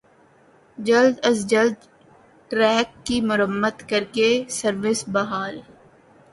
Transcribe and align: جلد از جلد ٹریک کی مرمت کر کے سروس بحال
جلد 0.77 1.15
از 1.29 1.37
جلد 1.51 1.77
ٹریک 2.51 2.89
کی 3.05 3.17
مرمت 3.29 3.77
کر 3.89 4.03
کے 4.15 4.29
سروس 4.57 5.03
بحال 5.13 5.55